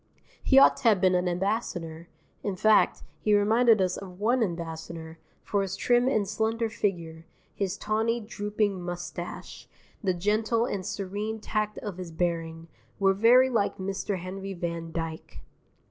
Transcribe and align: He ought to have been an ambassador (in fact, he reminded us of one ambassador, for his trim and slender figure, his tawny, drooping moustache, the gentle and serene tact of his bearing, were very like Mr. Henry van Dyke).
He 0.41 0.57
ought 0.57 0.77
to 0.77 0.85
have 0.85 0.99
been 0.99 1.13
an 1.13 1.27
ambassador 1.27 2.07
(in 2.41 2.55
fact, 2.55 3.03
he 3.19 3.35
reminded 3.35 3.79
us 3.79 3.97
of 3.97 4.19
one 4.19 4.41
ambassador, 4.41 5.19
for 5.43 5.61
his 5.61 5.75
trim 5.75 6.07
and 6.07 6.27
slender 6.27 6.69
figure, 6.69 7.27
his 7.53 7.77
tawny, 7.77 8.19
drooping 8.19 8.81
moustache, 8.81 9.67
the 10.03 10.15
gentle 10.15 10.65
and 10.65 10.83
serene 10.83 11.39
tact 11.39 11.77
of 11.77 11.97
his 11.99 12.09
bearing, 12.11 12.67
were 12.97 13.13
very 13.13 13.51
like 13.51 13.77
Mr. 13.77 14.17
Henry 14.17 14.53
van 14.55 14.91
Dyke). 14.91 15.41